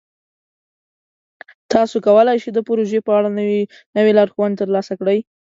تاسو 1.73 1.95
کولی 2.05 2.37
شئ 2.43 2.51
د 2.53 2.59
پروژې 2.67 2.99
په 3.05 3.11
اړه 3.17 3.29
نوې 3.97 4.11
لارښوونې 4.17 4.55
ترلاسه 4.61 4.93
کړئ. 4.99 5.19